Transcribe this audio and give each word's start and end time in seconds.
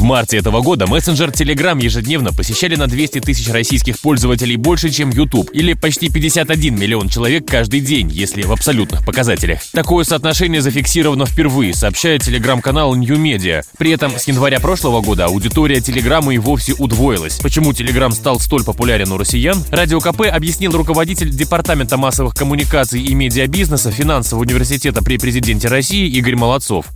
В 0.00 0.02
марте 0.02 0.38
этого 0.38 0.62
года 0.62 0.86
мессенджер 0.86 1.28
Telegram 1.28 1.78
ежедневно 1.78 2.30
посещали 2.32 2.74
на 2.74 2.86
200 2.86 3.20
тысяч 3.20 3.52
российских 3.52 4.00
пользователей 4.00 4.56
больше, 4.56 4.88
чем 4.88 5.10
YouTube, 5.10 5.50
или 5.52 5.74
почти 5.74 6.10
51 6.10 6.74
миллион 6.74 7.10
человек 7.10 7.46
каждый 7.46 7.80
день, 7.80 8.08
если 8.08 8.40
в 8.40 8.50
абсолютных 8.50 9.04
показателях. 9.04 9.60
Такое 9.74 10.04
соотношение 10.04 10.62
зафиксировано 10.62 11.26
впервые, 11.26 11.74
сообщает 11.74 12.22
телеграм-канал 12.22 12.94
New 12.96 13.18
Media. 13.18 13.60
При 13.76 13.90
этом 13.90 14.12
с 14.12 14.26
января 14.26 14.58
прошлого 14.58 15.02
года 15.02 15.26
аудитория 15.26 15.82
Телеграма 15.82 16.32
и 16.32 16.38
вовсе 16.38 16.72
удвоилась. 16.78 17.38
Почему 17.38 17.74
Телеграм 17.74 18.12
стал 18.12 18.40
столь 18.40 18.64
популярен 18.64 19.12
у 19.12 19.18
россиян? 19.18 19.58
Радио 19.70 20.00
КП 20.00 20.22
объяснил 20.32 20.72
руководитель 20.72 21.28
Департамента 21.28 21.98
массовых 21.98 22.34
коммуникаций 22.34 23.02
и 23.02 23.14
медиабизнеса 23.14 23.90
финансового 23.90 24.44
университета 24.44 25.04
при 25.04 25.18
президенте 25.18 25.68
России 25.68 26.08
Игорь 26.08 26.36
Молодцов. 26.36 26.86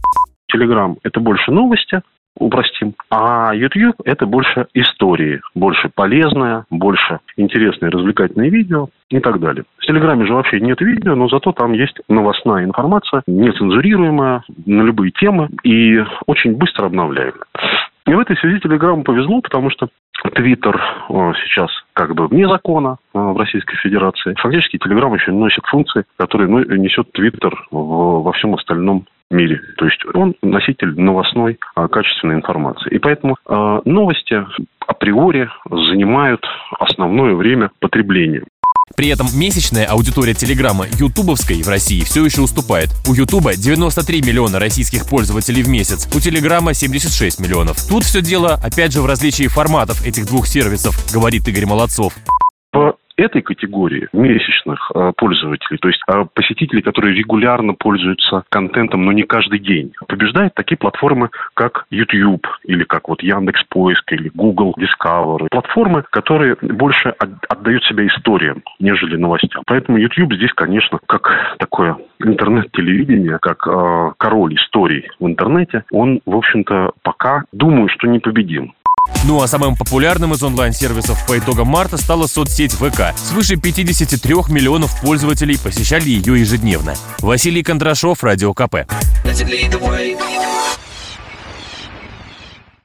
Телеграм– 0.51 0.97
это 1.03 1.21
больше 1.21 1.51
новости, 1.51 2.01
упростим. 2.38 2.95
А 3.11 3.55
YouTube– 3.55 3.97
это 4.05 4.27
больше 4.27 4.66
истории, 4.75 5.41
больше 5.55 5.91
полезное, 5.95 6.65
больше 6.70 7.20
интересные 7.37 7.91
развлекательные 7.91 8.51
видео 8.51 8.88
и 9.11 9.20
так 9.20 9.41
далее. 9.41 9.65
В 9.79 9.87
Телеграме 9.87 10.27
же 10.27 10.34
вообще 10.34 10.61
нет 10.61 10.80
видео, 10.80 11.15
но 11.15 11.28
зато 11.28 11.52
там 11.52 11.73
есть 11.73 11.98
новостная 12.09 12.65
информация, 12.65 13.23
нецензурируемая 13.27 14.42
на 14.66 14.83
любые 14.83 15.12
темы 15.12 15.48
и 15.62 16.02
очень 16.27 16.56
быстро 16.56 16.87
обновляемая. 16.87 17.45
И 18.06 18.12
в 18.12 18.19
этой 18.19 18.37
связи 18.37 18.61
Телеграму 18.61 19.03
повезло, 19.03 19.41
потому 19.41 19.70
что 19.70 19.89
Твиттер 20.34 20.81
сейчас 21.47 21.70
как 21.94 22.14
бы 22.14 22.27
вне 22.28 22.48
закона 22.48 22.97
э, 23.14 23.19
в 23.19 23.37
Российской 23.37 23.77
Федерации. 23.77 24.34
Фактически 24.39 24.78
Телеграм 24.78 25.14
еще 25.14 25.33
носит 25.33 25.64
функции, 25.66 26.05
которые 26.19 26.48
ну, 26.48 26.61
несет 26.77 27.12
Твиттер 27.12 27.66
во 27.70 28.33
всем 28.33 28.55
остальном 28.55 29.06
мире. 29.30 29.61
То 29.77 29.84
есть 29.86 30.00
он 30.14 30.34
носитель 30.42 30.98
новостной 30.98 31.58
а, 31.75 31.89
качественной 31.89 32.36
информации. 32.36 32.91
И 32.91 32.98
поэтому 32.98 33.36
а, 33.47 33.81
новости 33.84 34.36
априори 34.86 35.48
занимают 35.70 36.44
основное 36.78 37.34
время 37.34 37.70
потребления. 37.81 38.42
При 38.97 39.08
этом 39.08 39.27
месячная 39.34 39.86
аудитория 39.86 40.34
Телеграма 40.34 40.86
ютубовской 40.86 41.62
в 41.62 41.69
России 41.69 42.05
все 42.05 42.25
еще 42.25 42.42
уступает. 42.42 42.91
У 43.08 43.14
Ютуба 43.14 43.56
93 43.56 44.22
миллиона 44.22 44.61
российских 44.61 45.08
пользователей 45.08 45.62
в 45.62 45.69
месяц, 45.69 46.06
у 46.14 46.20
Телеграма 46.20 46.75
76 46.75 47.41
миллионов. 47.41 47.77
Тут 47.88 48.05
все 48.05 48.20
дело, 48.20 48.55
опять 48.62 48.92
же, 48.92 49.00
в 49.00 49.06
различии 49.06 49.48
форматов 49.48 50.06
этих 50.06 50.27
двух 50.27 50.47
сервисов, 50.47 50.94
говорит 51.12 51.48
Игорь 51.48 51.66
Молодцов 51.66 52.14
этой 53.17 53.43
категории 53.43 54.09
месячных 54.12 54.91
э, 54.95 55.12
пользователей, 55.17 55.79
то 55.79 55.89
есть 55.89 56.03
э, 56.09 56.25
посетителей, 56.34 56.83
которые 56.83 57.15
регулярно 57.15 57.75
пользуются 57.75 58.45
контентом, 58.48 59.05
но 59.05 59.12
не 59.12 59.23
каждый 59.23 59.59
день, 59.59 59.93
побеждают 60.09 60.55
такие 60.55 60.77
платформы, 60.77 61.31
как 61.55 61.87
YouTube 61.91 62.47
или 62.65 62.84
как 62.84 63.09
вот 63.09 63.23
Яндекс 63.23 63.65
Поиск 63.69 64.12
или 64.12 64.31
Google 64.34 64.75
Discover. 64.79 65.48
Платформы, 65.51 66.05
которые 66.11 66.56
больше 66.61 67.11
отдают 67.48 67.84
себя 67.84 68.06
историям, 68.06 68.62
нежели 68.81 69.17
новостям. 69.17 69.62
Поэтому 69.67 69.99
YouTube 69.99 70.34
здесь, 70.34 70.53
конечно, 70.53 70.99
как 71.06 71.56
такое 71.59 71.97
интернет-телевидение, 72.19 73.39
как 73.41 73.67
э, 73.67 74.12
король 74.19 74.55
историй 74.55 75.09
в 75.21 75.27
интернете, 75.27 75.84
он, 75.91 76.21
в 76.27 76.37
общем-то, 76.37 76.93
пока 77.03 77.45
думаю, 77.53 77.89
что 77.89 78.09
непобедим. 78.09 78.75
Ну 79.24 79.41
а 79.41 79.48
самым 79.48 79.74
популярным 79.74 80.34
из 80.34 80.42
онлайн-сервисов 80.42 81.27
по 81.27 81.38
итогам 81.38 81.69
марта 81.69 81.97
стала 81.97 82.27
соцсеть 82.27 82.72
ВК. 82.72 83.16
Свыше 83.16 83.56
53 83.56 84.34
миллионов 84.48 85.00
пользователей 85.00 85.59
посещали 85.59 86.09
ее 86.10 86.41
ежедневно. 86.41 86.94
Василий 87.20 87.62
Кондрашов, 87.62 88.22
Радио 88.22 88.53
КП. 88.53 88.87